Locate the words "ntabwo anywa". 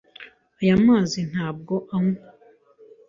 1.31-2.27